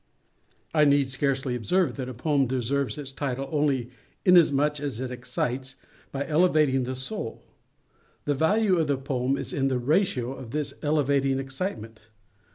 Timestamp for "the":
6.85-6.95, 8.25-8.33, 8.87-8.97, 9.67-9.77